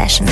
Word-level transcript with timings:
Session. 0.00 0.26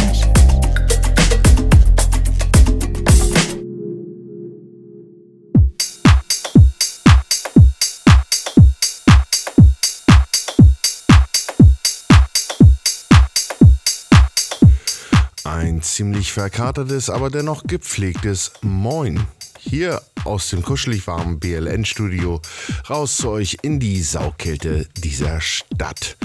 Ein 15.45 15.83
ziemlich 15.83 16.33
verkatertes, 16.33 17.11
aber 17.11 17.29
dennoch 17.29 17.65
gepflegtes 17.65 18.53
Moin. 18.63 19.27
Hier 19.59 20.01
aus 20.25 20.49
dem 20.49 20.63
kuschelig 20.63 21.07
warmen 21.07 21.41
BLN-Studio 21.41 22.41
raus 22.89 23.19
zu 23.19 23.29
euch 23.29 23.59
in 23.61 23.81
die 23.81 24.03
Saukälte 24.03 24.89
dieser 24.97 25.43
Stadt. 25.43 26.17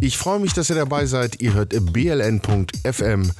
Ich 0.00 0.18
freue 0.18 0.40
mich, 0.40 0.52
dass 0.52 0.70
ihr 0.70 0.76
dabei 0.76 1.06
seid. 1.06 1.40
Ihr 1.40 1.54
hört 1.54 1.74
bln.fm. 1.92 3.32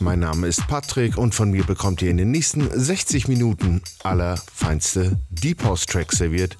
Mein 0.00 0.18
Name 0.18 0.46
ist 0.46 0.66
Patrick 0.66 1.16
und 1.16 1.34
von 1.34 1.50
mir 1.50 1.64
bekommt 1.64 2.02
ihr 2.02 2.10
in 2.10 2.16
den 2.16 2.30
nächsten 2.30 2.68
60 2.70 3.28
Minuten 3.28 3.82
allerfeinste 4.02 5.18
Deep 5.30 5.64
House 5.64 5.86
Tracks 5.86 6.18
serviert, 6.18 6.56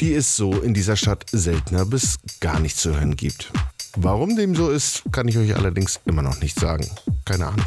die 0.00 0.14
es 0.14 0.36
so 0.36 0.52
in 0.60 0.74
dieser 0.74 0.96
Stadt 0.96 1.26
seltener 1.30 1.84
bis 1.84 2.18
gar 2.40 2.60
nicht 2.60 2.76
zu 2.76 2.94
hören 2.94 3.16
gibt. 3.16 3.52
Warum 3.96 4.36
dem 4.36 4.54
so 4.54 4.70
ist, 4.70 5.02
kann 5.12 5.28
ich 5.28 5.38
euch 5.38 5.56
allerdings 5.56 6.00
immer 6.04 6.22
noch 6.22 6.40
nicht 6.40 6.58
sagen. 6.58 6.86
Keine 7.24 7.46
Ahnung. 7.46 7.66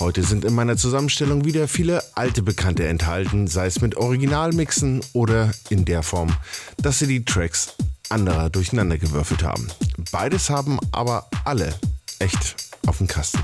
Heute 0.00 0.22
sind 0.22 0.46
in 0.46 0.54
meiner 0.54 0.78
Zusammenstellung 0.78 1.44
wieder 1.44 1.68
viele 1.68 2.02
alte 2.14 2.42
Bekannte 2.42 2.88
enthalten, 2.88 3.46
sei 3.46 3.66
es 3.66 3.82
mit 3.82 3.98
Originalmixen 3.98 5.02
oder 5.12 5.52
in 5.68 5.84
der 5.84 6.02
Form, 6.02 6.34
dass 6.78 7.00
sie 7.00 7.06
die 7.06 7.22
Tracks 7.22 7.74
anderer 8.08 8.48
durcheinandergewürfelt 8.48 9.42
haben. 9.42 9.68
Beides 10.10 10.48
haben 10.48 10.78
aber 10.90 11.28
alle 11.44 11.74
echt 12.18 12.56
auf 12.86 12.96
dem 12.96 13.08
Kasten. 13.08 13.40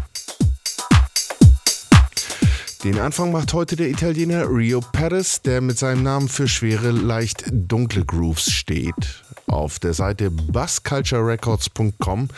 Den 2.87 3.01
Anfang 3.01 3.33
macht 3.33 3.53
heute 3.53 3.75
der 3.75 3.91
Italiener 3.91 4.48
Rio 4.48 4.81
Perez, 4.81 5.42
der 5.42 5.61
mit 5.61 5.77
seinem 5.77 6.05
Namen 6.05 6.29
für 6.29 6.47
schwere, 6.47 6.93
leicht 6.93 7.43
dunkle 7.51 8.05
Grooves 8.05 8.48
steht. 8.53 9.25
Auf 9.48 9.81
der 9.81 9.93
Seite 9.93 10.31
bassculturerecords.com 10.31 12.28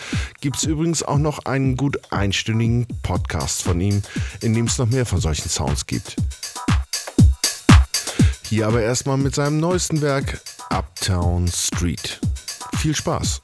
gibt 0.41 0.57
es 0.57 0.65
übrigens 0.65 1.03
auch 1.03 1.19
noch 1.19 1.41
einen 1.41 1.77
gut 1.77 1.99
einstündigen 2.11 2.87
Podcast 3.03 3.63
von 3.63 3.79
ihm, 3.79 4.01
in 4.41 4.55
dem 4.55 4.65
es 4.65 4.79
noch 4.79 4.89
mehr 4.89 5.05
von 5.05 5.21
solchen 5.21 5.51
Sounds 5.51 5.85
gibt. 5.85 6.17
Hier 8.45 8.69
aber 8.69 8.81
erstmal 8.81 9.19
mit 9.19 9.35
seinem 9.35 9.61
neuesten 9.61 10.01
Werk 10.01 10.41
Uptown 10.71 11.47
Street. 11.49 12.21
Viel 12.79 12.97
Spaß! 12.97 13.43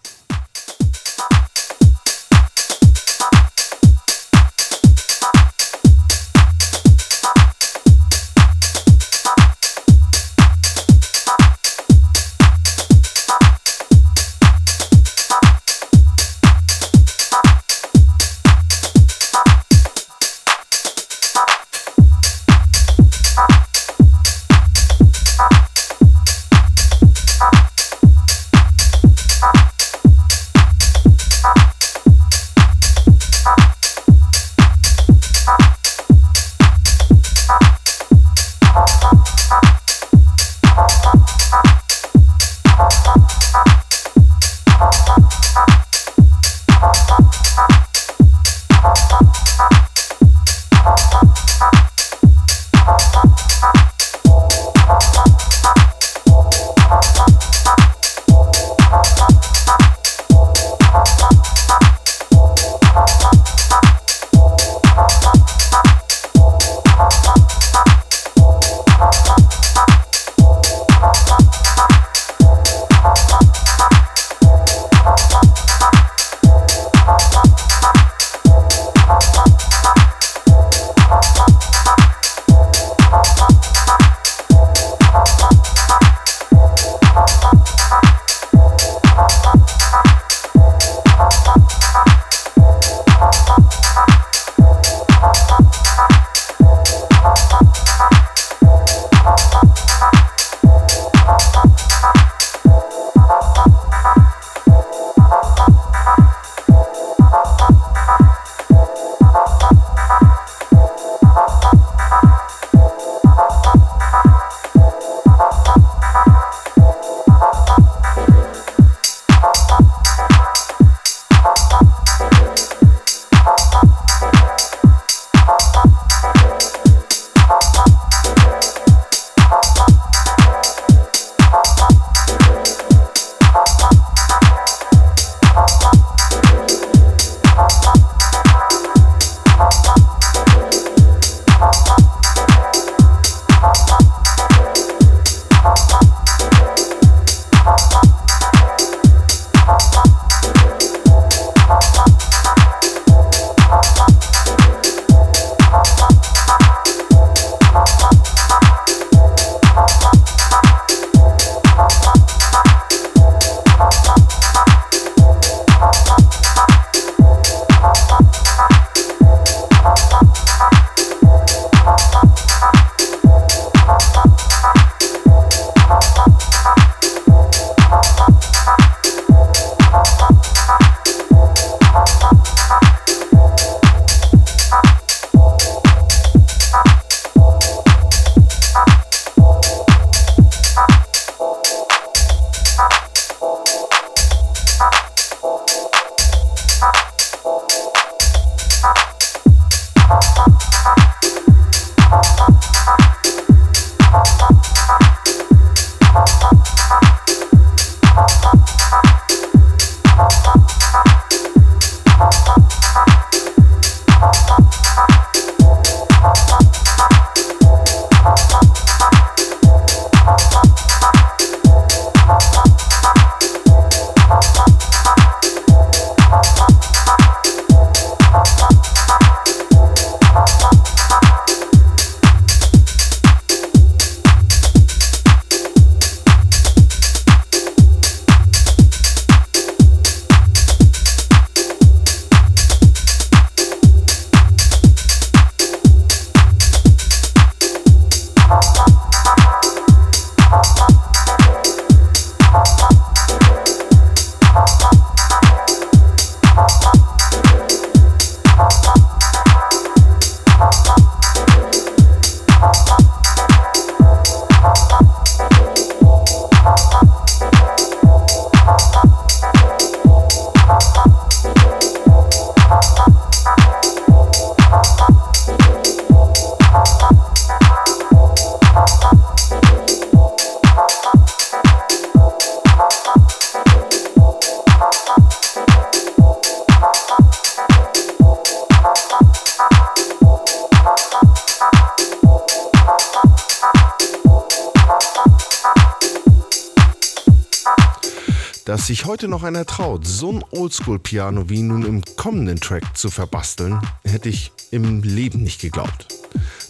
Dass 298.84 298.88
sich 298.88 299.06
heute 299.06 299.28
noch 299.28 299.44
einer 299.44 299.64
traut, 299.64 300.06
so 300.06 300.30
ein 300.30 300.44
Oldschool-Piano 300.50 301.48
wie 301.48 301.62
nun 301.62 301.86
im 301.86 302.02
kommenden 302.16 302.60
Track 302.60 302.98
zu 302.98 303.08
verbasteln, 303.08 303.80
hätte 304.04 304.28
ich 304.28 304.52
im 304.72 305.02
Leben 305.02 305.42
nicht 305.42 305.62
geglaubt. 305.62 306.08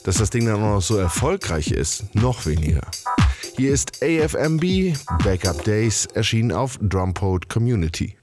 Dass 0.04 0.18
das 0.18 0.30
Ding 0.30 0.46
dann 0.46 0.62
auch 0.62 0.76
noch 0.76 0.80
so 0.80 0.96
erfolgreich 0.96 1.72
ist, 1.72 2.14
noch 2.14 2.46
weniger. 2.46 2.86
Hier 3.56 3.72
ist 3.72 4.00
AFMB, 4.00 4.96
Backup 5.24 5.64
Days, 5.64 6.06
erschienen 6.14 6.52
auf 6.52 6.78
Drumpode 6.80 7.48
Community. 7.48 8.16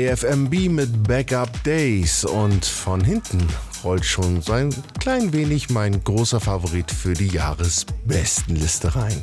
War 0.00 0.12
AFMB 0.12 0.68
mit 0.70 1.02
Backup 1.06 1.62
Days 1.64 2.24
und 2.24 2.64
von 2.64 3.02
hinten 3.02 3.46
rollt 3.84 4.04
schon 4.04 4.40
so 4.40 4.52
ein 4.52 4.74
klein 4.98 5.32
wenig 5.32 5.70
mein 5.70 6.02
großer 6.02 6.40
Favorit 6.40 6.90
für 6.90 7.12
die 7.12 7.28
Jahresbestenliste 7.28 8.94
rein. 8.94 9.22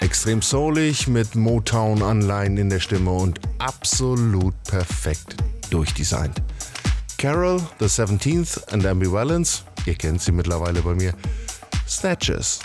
Extrem 0.00 0.42
soulig 0.42 1.08
mit 1.08 1.34
Motown-Anleihen 1.34 2.56
in 2.56 2.70
der 2.70 2.80
Stimme 2.80 3.12
und 3.12 3.40
absolut 3.58 4.54
perfekt 4.64 5.36
durchdesignt. 5.70 6.42
Carol, 7.18 7.60
The 7.78 7.86
17th 7.86 8.72
and 8.72 8.86
Ambivalence, 8.86 9.64
ihr 9.86 9.94
kennt 9.94 10.22
sie 10.22 10.32
mittlerweile 10.32 10.80
bei 10.82 10.94
mir, 10.94 11.12
Snatches. 11.86 12.60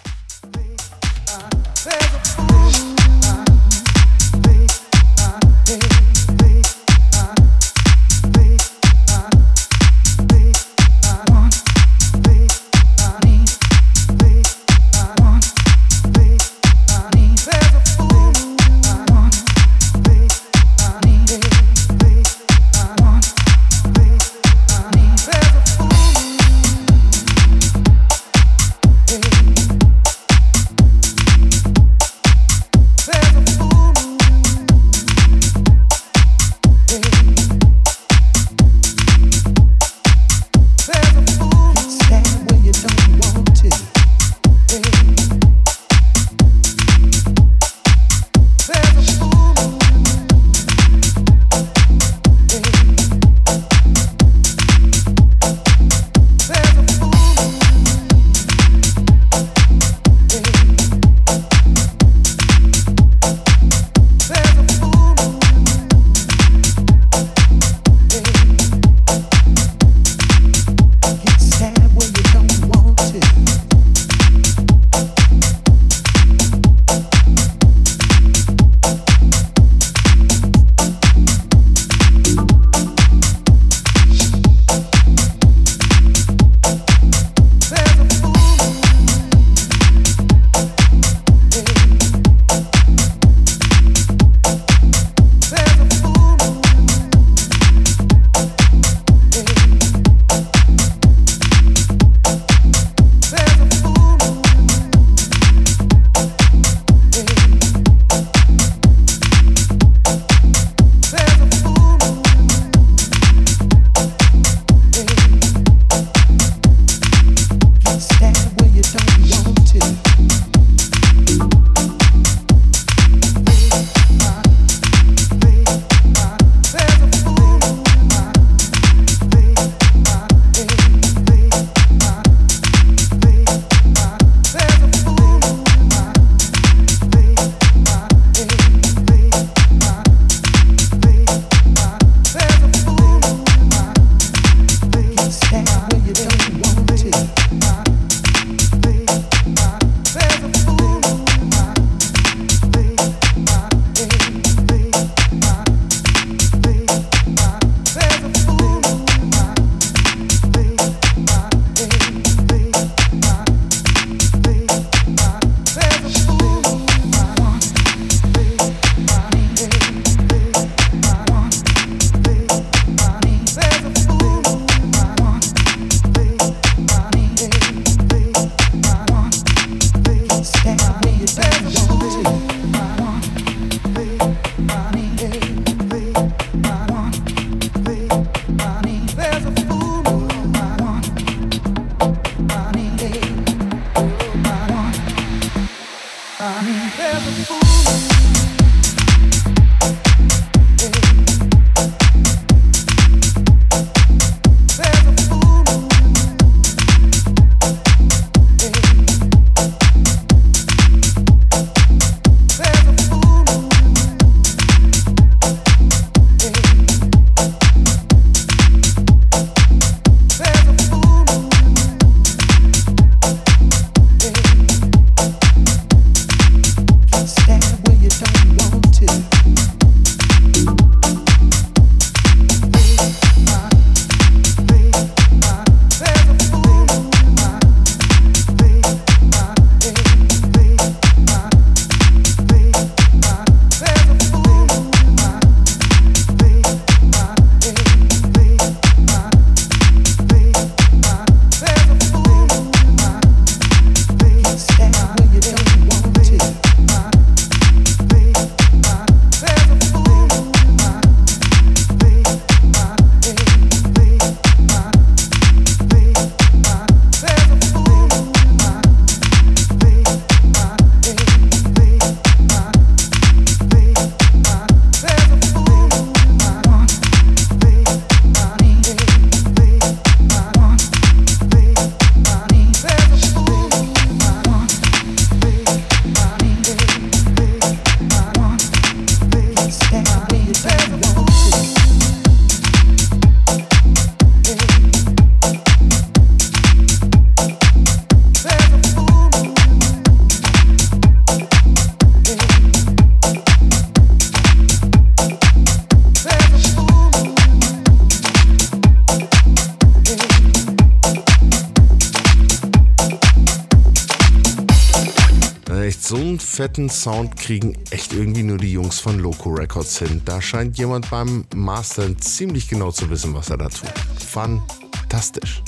Fetten 316.65 316.89
Sound 316.89 317.38
kriegen 317.38 317.78
echt 317.91 318.12
irgendwie 318.12 318.41
nur 318.41 318.58
die 318.58 318.71
Jungs 318.71 318.99
von 318.99 319.19
Loco 319.19 319.51
Records 319.51 319.99
hin. 319.99 320.23
Da 320.25 320.41
scheint 320.41 320.80
jemand 320.80 321.08
beim 321.12 321.45
Mastern 321.54 322.19
ziemlich 322.19 322.67
genau 322.67 322.89
zu 322.89 323.08
wissen, 323.12 323.36
was 323.36 323.51
er 323.51 323.58
da 323.58 323.69
tut. 323.69 323.93
Fantastisch. 324.17 325.62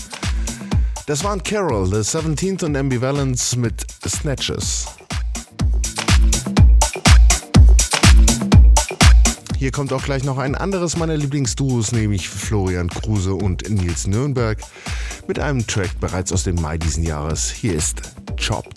Das 1.05 1.23
waren 1.23 1.43
Carol, 1.43 1.85
The 1.85 1.97
17th 1.97 2.65
und 2.65 2.75
Ambivalence 2.75 3.55
mit 3.55 3.85
Snatches. 4.07 4.87
Hier 9.59 9.71
kommt 9.71 9.93
auch 9.93 10.03
gleich 10.03 10.23
noch 10.23 10.39
ein 10.39 10.55
anderes 10.55 10.97
meiner 10.97 11.15
Lieblingsduos, 11.15 11.91
nämlich 11.91 12.27
Florian 12.27 12.89
Kruse 12.89 13.35
und 13.35 13.69
Nils 13.69 14.07
Nürnberg, 14.07 14.57
mit 15.27 15.37
einem 15.37 15.67
Track 15.67 15.99
bereits 15.99 16.31
aus 16.33 16.43
dem 16.43 16.55
Mai 16.55 16.79
diesen 16.79 17.03
Jahres. 17.03 17.51
Hier 17.51 17.75
ist 17.75 18.01
Chopped. 18.43 18.76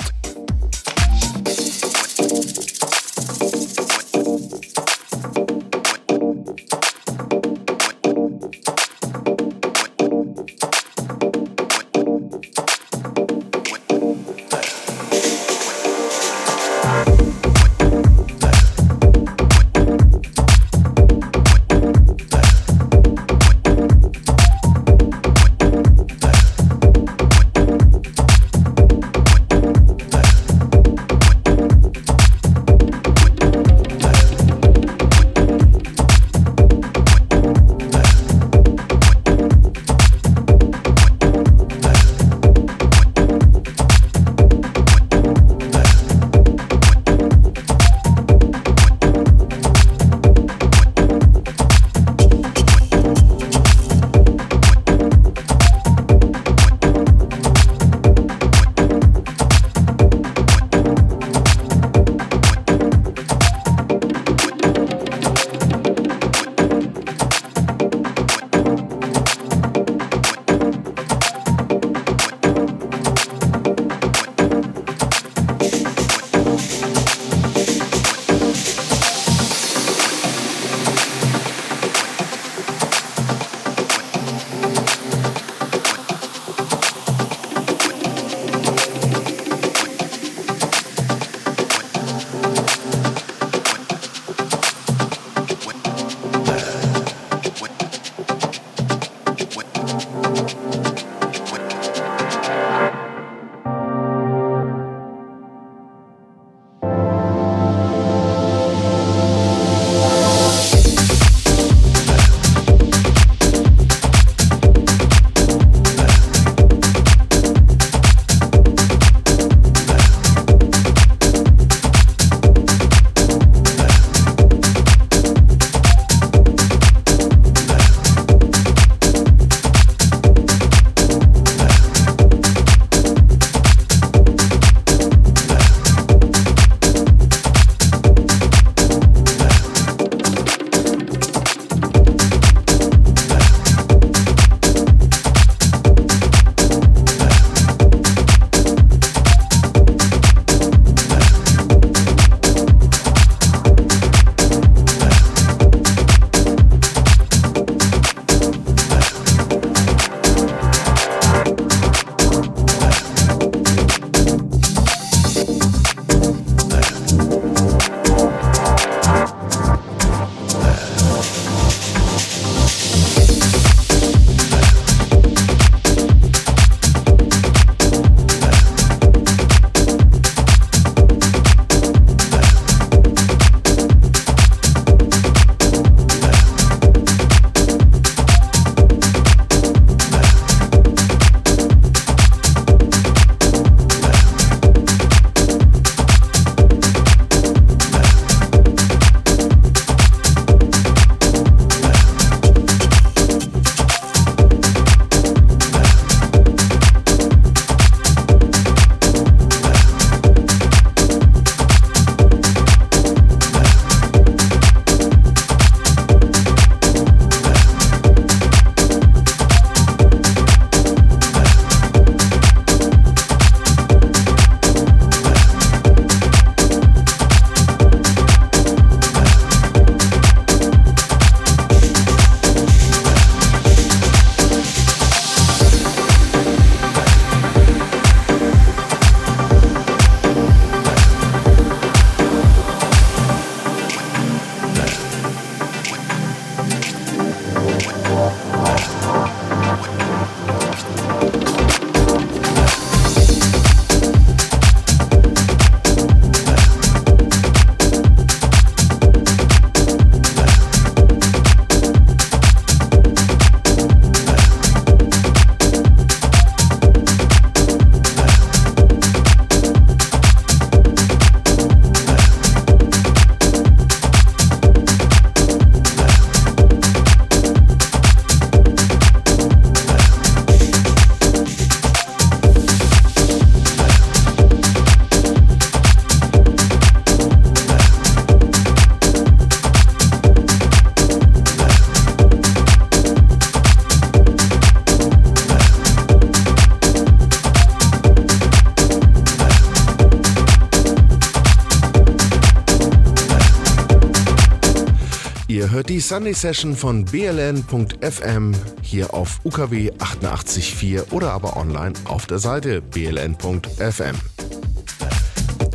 Sunday 306.11 306.35
Session 306.35 306.75
von 306.75 307.05
bln.fm 307.05 308.53
hier 308.83 309.14
auf 309.14 309.38
UKW 309.44 309.92
88.4 309.92 311.12
oder 311.12 311.31
aber 311.31 311.57
online 311.57 311.92
auf 312.05 312.27
der 312.27 312.40
Seite 312.40 312.83
bln.fm. 312.83 314.16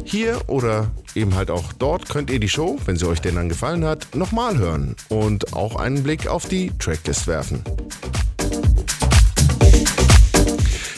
Hier 0.04 0.42
oder 0.48 0.92
eben 1.14 1.36
halt 1.36 1.50
auch 1.50 1.72
dort 1.72 2.10
könnt 2.10 2.30
ihr 2.30 2.42
die 2.42 2.50
Show, 2.50 2.78
wenn 2.84 2.98
sie 2.98 3.08
euch 3.08 3.22
denn 3.22 3.36
dann 3.36 3.48
gefallen 3.48 3.86
hat, 3.86 4.14
nochmal 4.14 4.58
hören 4.58 4.98
und 5.08 5.54
auch 5.54 5.78
einen 5.78 6.04
Blick 6.04 6.28
auf 6.28 6.50
die 6.50 6.70
Tracklist 6.80 7.28
werfen. 7.28 7.64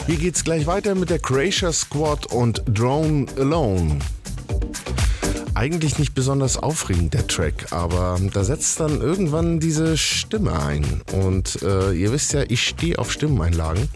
Hier 0.08 0.16
geht's 0.16 0.42
gleich 0.42 0.66
weiter 0.66 0.96
mit 0.96 1.10
der 1.10 1.20
Croatia 1.20 1.72
Squad 1.72 2.26
und 2.32 2.64
Drone 2.66 3.26
Alone 3.36 4.00
eigentlich 5.58 5.98
nicht 5.98 6.14
besonders 6.14 6.56
aufregend, 6.56 7.14
der 7.14 7.26
Track, 7.26 7.72
aber 7.72 8.16
da 8.32 8.44
setzt 8.44 8.78
dann 8.78 9.00
irgendwann 9.00 9.58
diese 9.58 9.98
Stimme 9.98 10.52
ein. 10.52 11.02
Und 11.12 11.60
äh, 11.62 11.90
ihr 11.94 12.12
wisst 12.12 12.32
ja, 12.32 12.44
ich 12.48 12.62
stehe 12.62 12.96
auf 12.96 13.10
Stimmeneinlagen. 13.10 13.88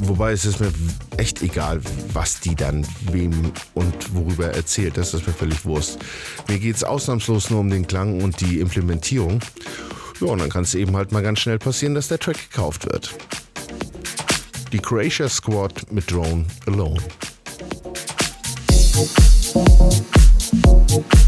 Wobei 0.00 0.32
es 0.32 0.44
ist 0.44 0.58
mir 0.58 0.72
echt 1.18 1.42
egal, 1.42 1.80
was 2.12 2.40
die 2.40 2.56
dann 2.56 2.84
wem 3.12 3.52
und 3.74 4.12
worüber 4.12 4.48
erzählt. 4.48 4.96
Das 4.96 5.14
ist 5.14 5.24
mir 5.24 5.32
völlig 5.32 5.64
Wurst. 5.64 6.00
Mir 6.48 6.58
geht 6.58 6.74
es 6.74 6.82
ausnahmslos 6.82 7.50
nur 7.50 7.60
um 7.60 7.70
den 7.70 7.86
Klang 7.86 8.20
und 8.20 8.40
die 8.40 8.58
Implementierung. 8.58 9.38
Ja, 10.20 10.26
und 10.26 10.40
dann 10.40 10.50
kann 10.50 10.64
es 10.64 10.74
eben 10.74 10.96
halt 10.96 11.12
mal 11.12 11.22
ganz 11.22 11.38
schnell 11.38 11.60
passieren, 11.60 11.94
dass 11.94 12.08
der 12.08 12.18
Track 12.18 12.50
gekauft 12.50 12.86
wird. 12.86 13.14
Die 14.72 14.80
Croatia 14.80 15.28
Squad 15.28 15.92
mit 15.92 16.10
Drone 16.10 16.46
Alone. 16.66 17.00
Okay. 20.92 21.19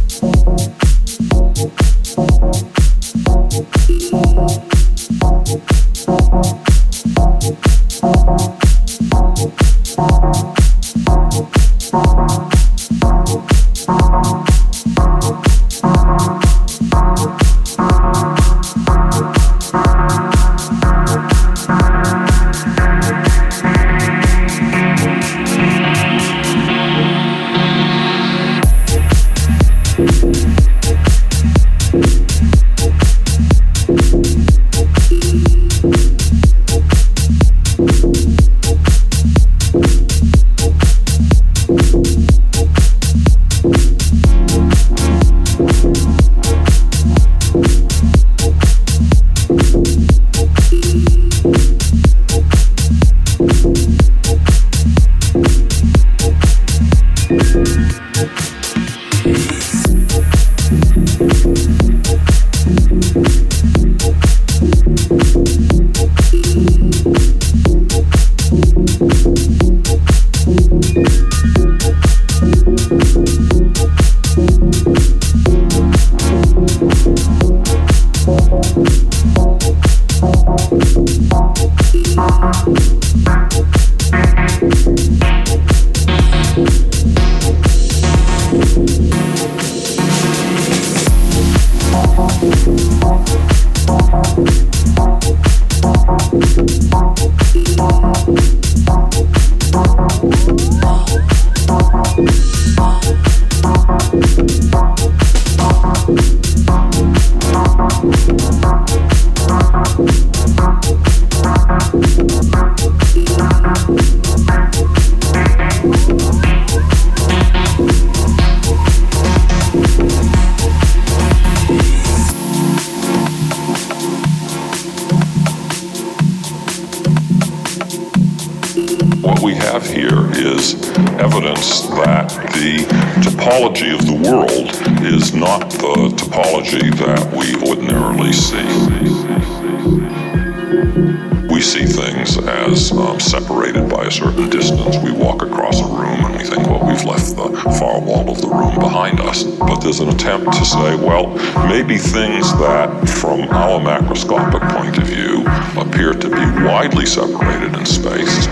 be 151.93 151.99
things 151.99 152.51
that, 152.55 153.07
from 153.07 153.43
our 153.51 153.79
macroscopic 153.79 154.67
point 154.71 154.97
of 154.97 155.05
view, 155.05 155.45
appear 155.79 156.15
to 156.15 156.29
be 156.31 156.65
widely 156.65 157.05
separated 157.05 157.75
in 157.75 157.85
space. 157.85 158.47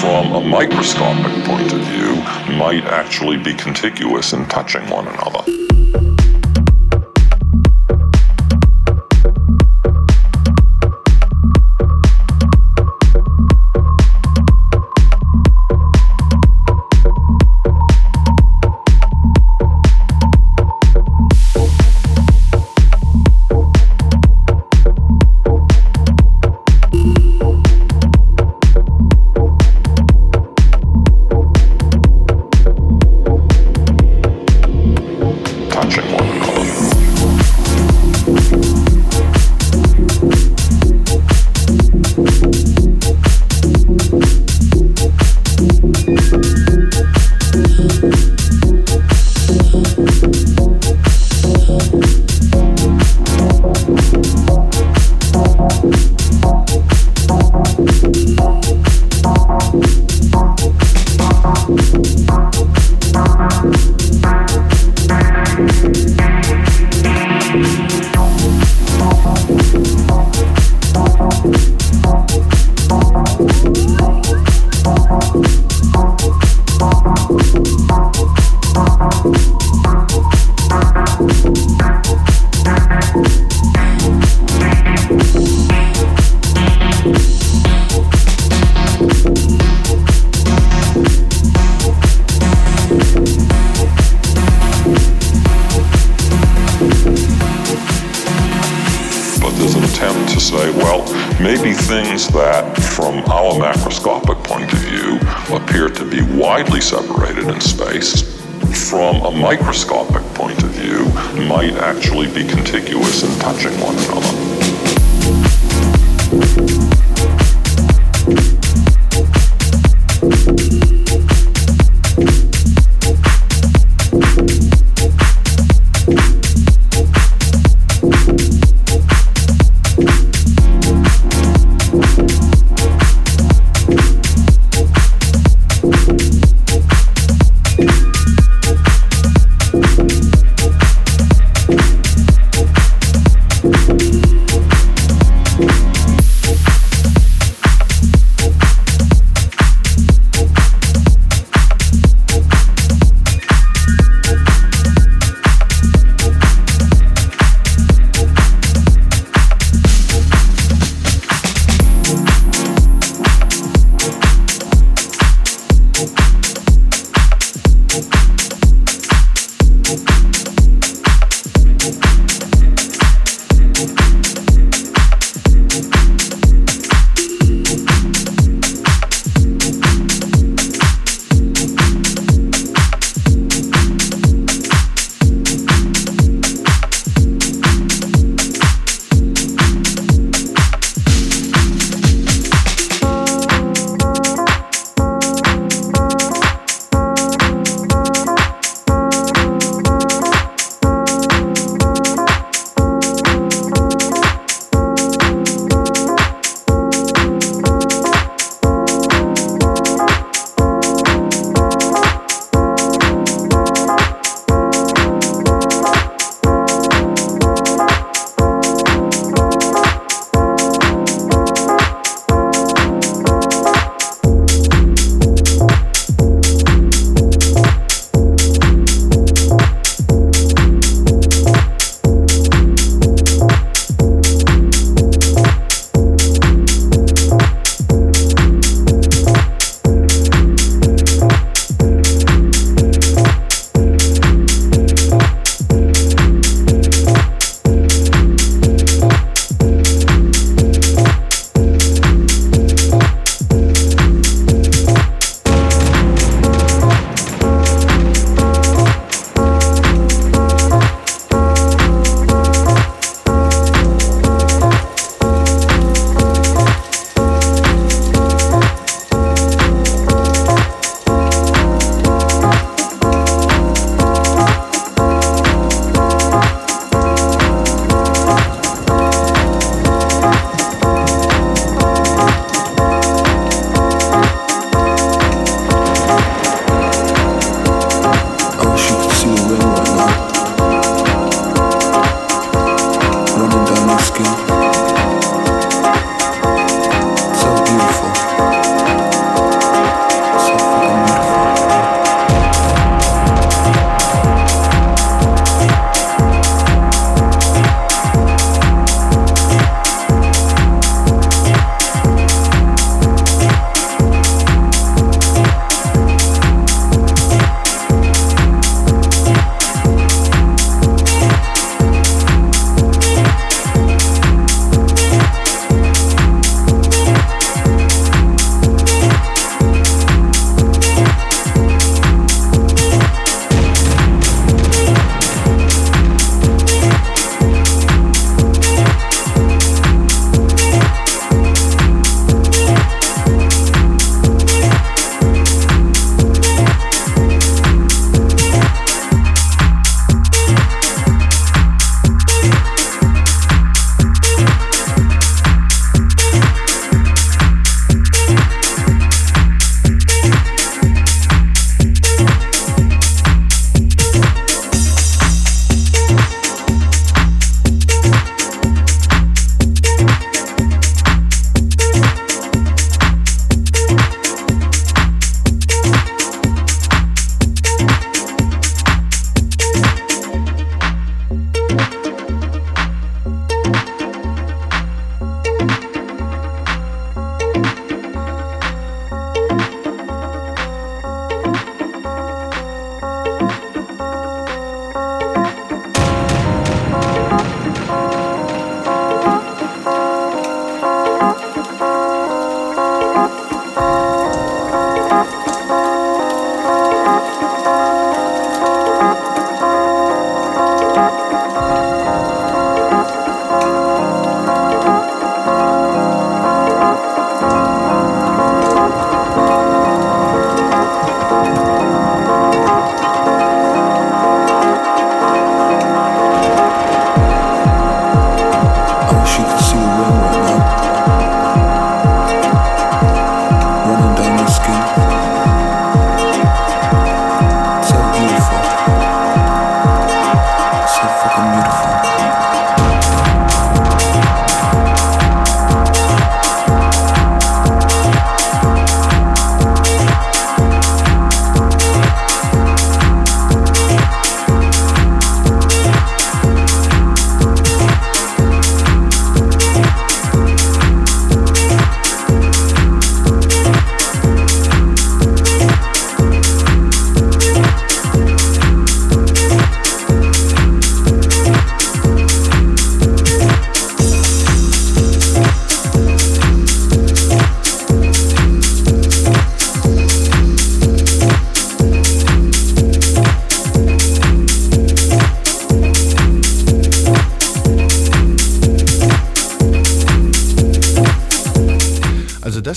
From 0.00 0.32
a 0.32 0.40
microscopic 0.40 1.44
point 1.44 1.72
of 1.72 1.80
view, 1.92 2.00
might 2.58 2.84
actually 2.86 3.36
be 3.36 3.54
contiguous 3.54 4.32
and 4.32 4.50
touching 4.50 4.82
one 4.90 5.06
another. 5.06 5.29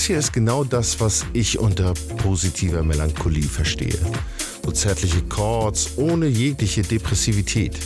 Das 0.04 0.08
hier 0.08 0.20
ist 0.20 0.34
genau 0.34 0.66
das, 0.66 1.00
was 1.00 1.26
ich 1.32 1.60
unter 1.60 1.94
positiver 2.18 2.84
Melancholie 2.84 3.48
verstehe. 3.48 3.98
So 4.62 4.72
zärtliche 4.72 5.22
Chords 5.30 5.92
ohne 5.96 6.28
jegliche 6.28 6.82
Depressivität. 6.82 7.80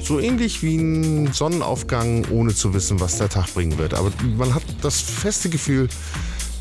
So 0.00 0.18
ähnlich 0.18 0.64
wie 0.64 0.74
ein 0.74 1.32
Sonnenaufgang, 1.32 2.26
ohne 2.32 2.52
zu 2.52 2.74
wissen, 2.74 2.98
was 2.98 3.18
der 3.18 3.28
Tag 3.28 3.54
bringen 3.54 3.78
wird. 3.78 3.94
Aber 3.94 4.10
man 4.36 4.52
hat 4.52 4.64
das 4.82 5.00
feste 5.00 5.48
Gefühl, 5.50 5.88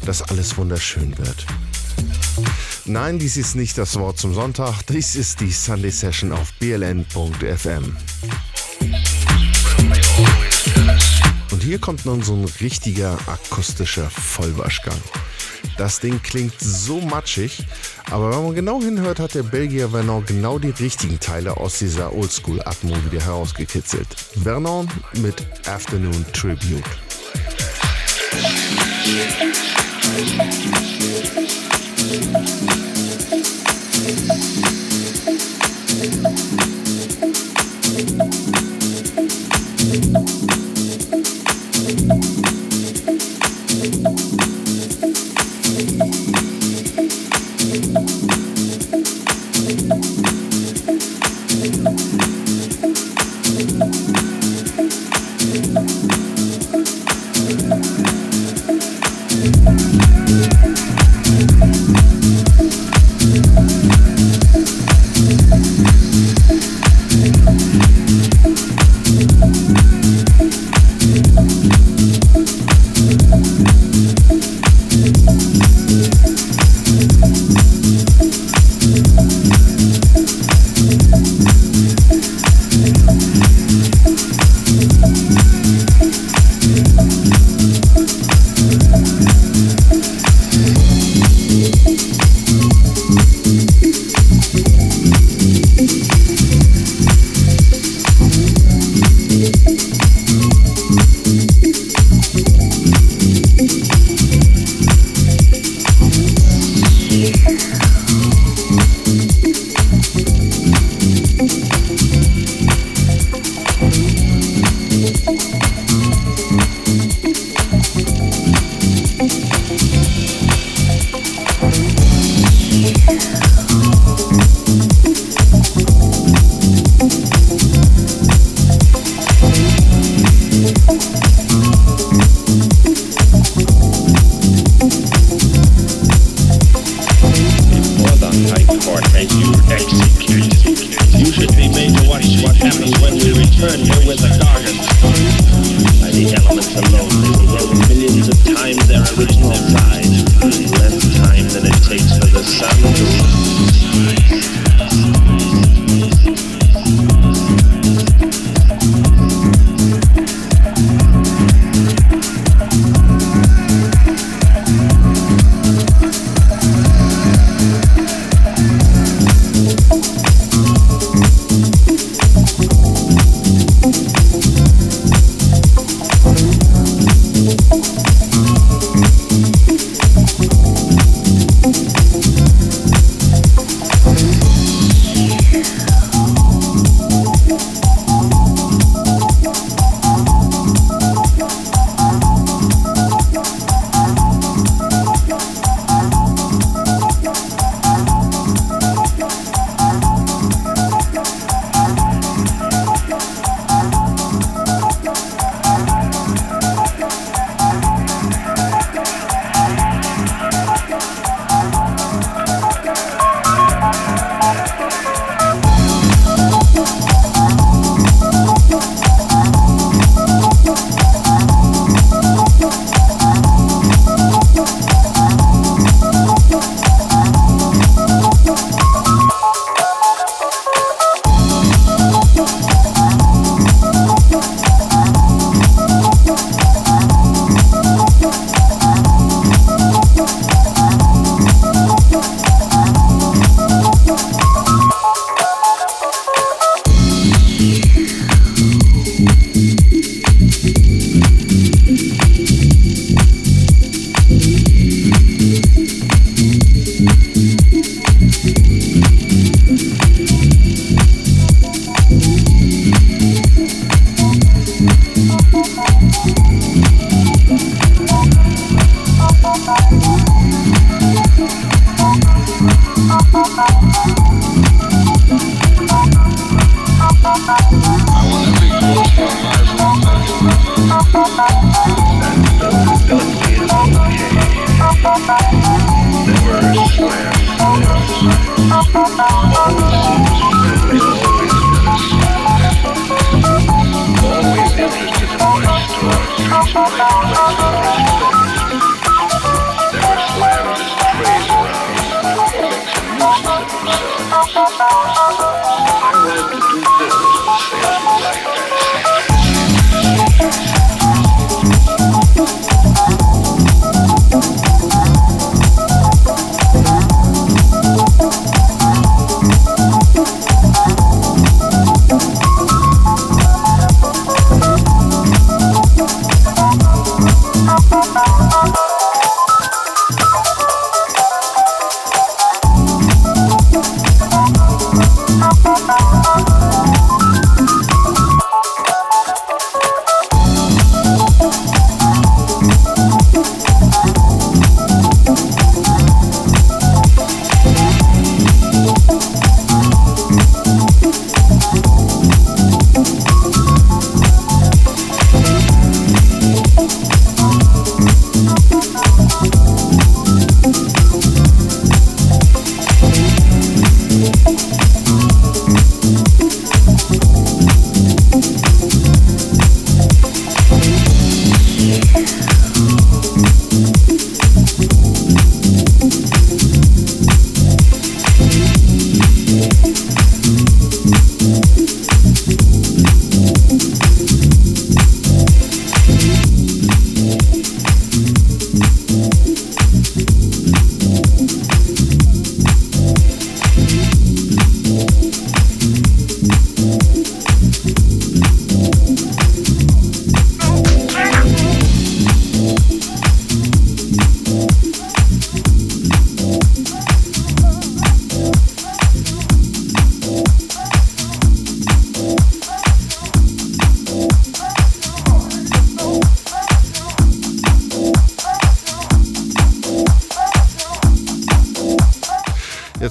dass 0.06 0.22
alles 0.22 0.56
wunderschön 0.56 1.18
wird. 1.18 1.48
Nein, 2.86 3.18
dies 3.18 3.38
ist 3.38 3.56
nicht 3.56 3.76
das 3.76 3.98
Wort 3.98 4.20
zum 4.20 4.36
Sonntag, 4.36 4.84
dies 4.86 5.16
ist 5.16 5.40
die 5.40 5.52
Sunday 5.52 5.90
Session 5.90 6.32
auf 6.32 6.54
bln.fm. 6.60 7.96
hier 11.70 11.78
kommt 11.78 12.04
nun 12.04 12.24
so 12.24 12.34
ein 12.34 12.46
richtiger 12.62 13.16
akustischer 13.28 14.10
Vollwaschgang. 14.10 14.98
Das 15.78 16.00
Ding 16.00 16.20
klingt 16.24 16.60
so 16.60 17.00
matschig, 17.00 17.64
aber 18.10 18.32
wenn 18.32 18.44
man 18.44 18.56
genau 18.56 18.82
hinhört, 18.82 19.20
hat 19.20 19.36
der 19.36 19.44
Belgier 19.44 19.90
Vernon 19.90 20.26
genau 20.26 20.58
die 20.58 20.72
richtigen 20.72 21.20
Teile 21.20 21.58
aus 21.58 21.78
dieser 21.78 22.12
Oldschool-Atmo 22.12 22.96
wieder 23.12 23.24
herausgekitzelt. 23.24 24.08
Vernon 24.42 24.90
mit 25.22 25.46
Afternoon 25.68 26.26
Tribute. 26.34 26.84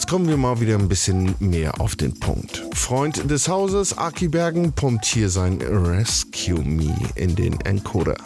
Kommen 0.08 0.26
wir 0.26 0.38
mal 0.38 0.58
wieder 0.58 0.78
ein 0.78 0.88
bisschen 0.88 1.34
mehr 1.38 1.82
auf 1.82 1.94
den 1.94 2.18
Punkt. 2.18 2.64
Freund 2.72 3.30
des 3.30 3.46
Hauses, 3.46 3.98
Aki 3.98 4.28
Bergen, 4.28 4.72
pumpt 4.72 5.04
hier 5.04 5.28
sein 5.28 5.60
Rescue 5.60 6.64
Me 6.64 6.96
in 7.14 7.36
den 7.36 7.60
Encoder. 7.60 8.16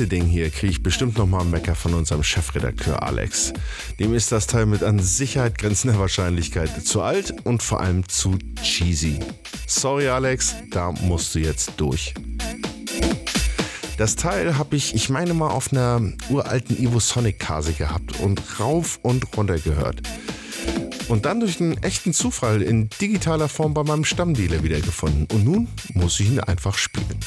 Nächste 0.00 0.16
Ding 0.16 0.26
hier 0.26 0.48
kriege 0.48 0.72
ich 0.72 0.82
bestimmt 0.82 1.18
nochmal 1.18 1.42
einen 1.42 1.50
Mecker 1.50 1.74
von 1.74 1.92
unserem 1.92 2.22
Chefredakteur 2.22 3.02
Alex. 3.02 3.52
Dem 3.98 4.14
ist 4.14 4.32
das 4.32 4.46
Teil 4.46 4.64
mit 4.64 4.82
an 4.82 4.98
Sicherheit 4.98 5.58
grenzender 5.58 5.98
Wahrscheinlichkeit 5.98 6.86
zu 6.86 7.02
alt 7.02 7.34
und 7.44 7.62
vor 7.62 7.80
allem 7.80 8.08
zu 8.08 8.38
cheesy. 8.62 9.18
Sorry 9.66 10.08
Alex, 10.08 10.54
da 10.70 10.92
musst 10.92 11.34
du 11.34 11.40
jetzt 11.40 11.72
durch. 11.76 12.14
Das 13.98 14.16
Teil 14.16 14.56
habe 14.56 14.74
ich, 14.74 14.94
ich 14.94 15.10
meine 15.10 15.34
mal, 15.34 15.50
auf 15.50 15.70
einer 15.70 16.00
uralten 16.30 16.82
Evo 16.82 16.98
Sonic 16.98 17.38
Kase 17.38 17.74
gehabt 17.74 18.20
und 18.20 18.58
rauf 18.58 19.00
und 19.02 19.36
runter 19.36 19.58
gehört. 19.58 20.00
Und 21.08 21.26
dann 21.26 21.40
durch 21.40 21.60
einen 21.60 21.76
echten 21.82 22.14
Zufall 22.14 22.62
in 22.62 22.88
digitaler 23.02 23.50
Form 23.50 23.74
bei 23.74 23.82
meinem 23.82 24.06
Stammdealer 24.06 24.62
wiedergefunden. 24.62 25.26
Und 25.30 25.44
nun 25.44 25.68
muss 25.92 26.20
ich 26.20 26.28
ihn 26.28 26.40
einfach 26.40 26.78
spielen. 26.78 27.18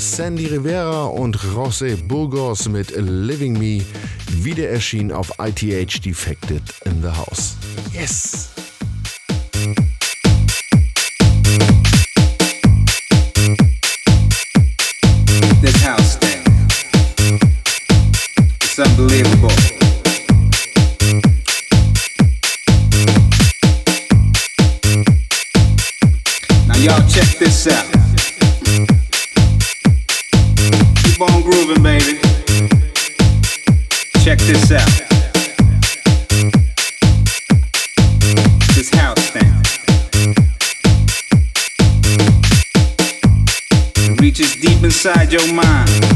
Sandy 0.00 0.46
Rivera 0.46 1.04
und 1.04 1.36
José 1.36 1.94
Burgos 1.94 2.66
mit 2.70 2.90
Living 2.96 3.58
Me, 3.58 3.84
wieder 4.28 4.70
erschienen 4.70 5.12
auf 5.12 5.30
ITH 5.38 6.02
Defected 6.02 6.62
in 6.86 7.02
the 7.02 7.08
House. 7.08 7.56
Yes! 7.92 8.48
This 15.60 15.84
house 15.84 16.16
thing, 16.16 16.44
it's 18.62 18.78
unbelievable. 18.78 19.52
Now 26.66 26.76
y'all 26.78 27.06
check 27.06 27.38
this 27.38 27.68
out. 27.68 27.99
Grooving, 31.50 31.82
baby. 31.82 32.18
Check 34.22 34.38
this 34.38 34.70
out. 34.70 34.88
This 38.74 38.90
house 38.90 39.30
thing. 39.30 39.52
It 43.96 44.20
reaches 44.20 44.54
deep 44.56 44.82
inside 44.82 45.32
your 45.32 45.52
mind. 45.52 46.09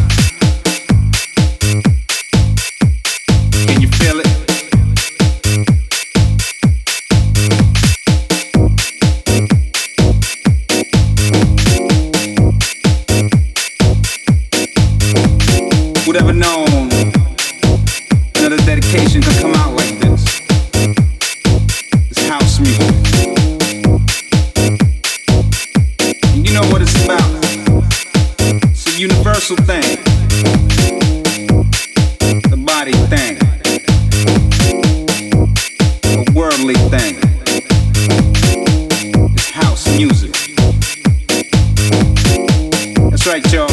Make 43.35 43.49
sure. 43.49 43.64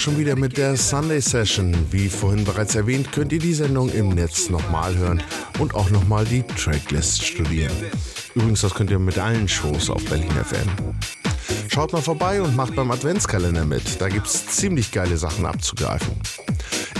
Schon 0.00 0.18
wieder 0.18 0.34
mit 0.34 0.56
der 0.56 0.76
Sunday 0.76 1.20
Session. 1.20 1.76
Wie 1.90 2.08
vorhin 2.08 2.44
bereits 2.44 2.74
erwähnt, 2.74 3.12
könnt 3.12 3.32
ihr 3.32 3.38
die 3.38 3.52
Sendung 3.52 3.90
im 3.90 4.08
Netz 4.08 4.48
nochmal 4.48 4.96
hören 4.96 5.22
und 5.58 5.74
auch 5.74 5.90
nochmal 5.90 6.24
die 6.24 6.42
Tracklist 6.42 7.22
studieren. 7.22 7.72
Übrigens, 8.34 8.62
das 8.62 8.72
könnt 8.72 8.90
ihr 8.90 8.98
mit 8.98 9.18
allen 9.18 9.46
Shows 9.46 9.90
auf 9.90 10.02
Berlin 10.06 10.30
FM. 10.30 10.68
Schaut 11.68 11.92
mal 11.92 12.00
vorbei 12.00 12.40
und 12.40 12.56
macht 12.56 12.74
beim 12.74 12.90
Adventskalender 12.90 13.66
mit. 13.66 14.00
Da 14.00 14.08
gibt's 14.08 14.46
ziemlich 14.46 14.90
geile 14.90 15.18
Sachen 15.18 15.44
abzugreifen. 15.44 16.14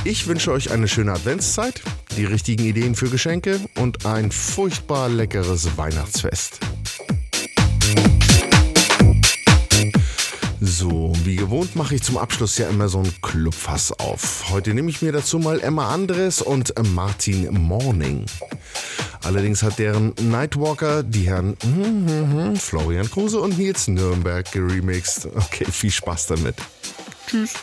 Ich 0.04 0.26
wünsche 0.26 0.52
euch 0.52 0.70
eine 0.70 0.86
schöne 0.86 1.12
Adventszeit, 1.12 1.82
die 2.16 2.24
richtigen 2.24 2.64
Ideen 2.64 2.94
für 2.94 3.08
Geschenke 3.08 3.60
und 3.78 4.04
ein 4.04 4.30
furchtbar 4.30 5.08
leckeres 5.08 5.76
Weihnachtsfest. 5.78 6.60
So, 10.70 11.12
wie 11.24 11.34
gewohnt 11.34 11.74
mache 11.74 11.96
ich 11.96 12.02
zum 12.02 12.16
Abschluss 12.16 12.56
ja 12.56 12.68
immer 12.68 12.88
so 12.88 13.00
ein 13.00 13.12
Clubfass 13.22 13.90
auf. 13.90 14.44
Heute 14.50 14.72
nehme 14.72 14.88
ich 14.88 15.02
mir 15.02 15.10
dazu 15.10 15.40
mal 15.40 15.60
Emma 15.60 15.92
Andres 15.92 16.40
und 16.40 16.72
Martin 16.94 17.52
Morning. 17.52 18.24
Allerdings 19.24 19.64
hat 19.64 19.80
deren 19.80 20.14
Nightwalker 20.22 21.02
die 21.02 21.26
Herren 21.28 21.56
Florian 22.56 23.10
Kruse 23.10 23.40
und 23.40 23.58
Nils 23.58 23.88
Nürnberg 23.88 24.50
geremixed. 24.52 25.26
Okay, 25.34 25.66
viel 25.68 25.90
Spaß 25.90 26.28
damit. 26.28 26.54
Tschüss. 27.26 27.54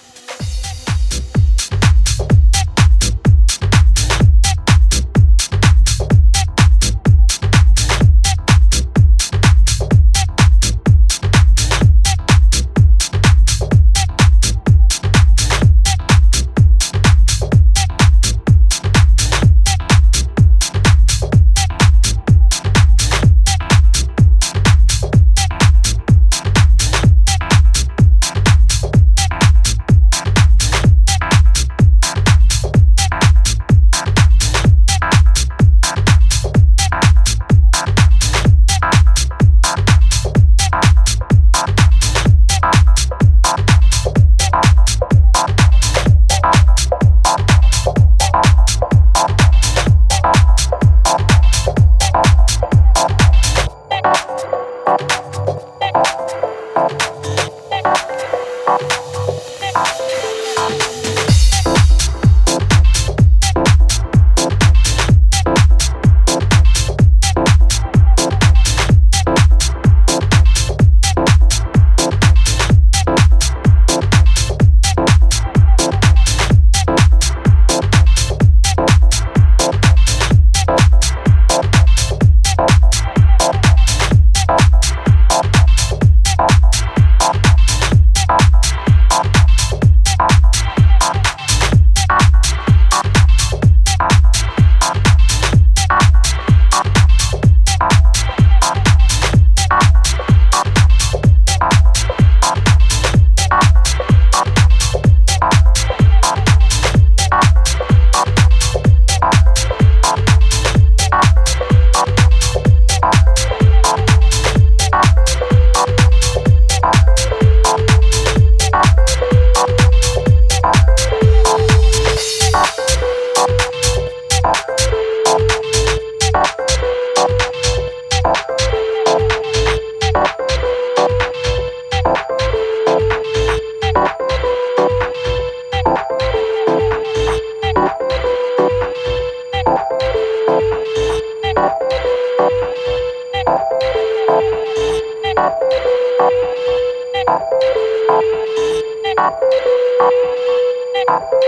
Thank 145.59 145.73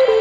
you. 0.10 0.19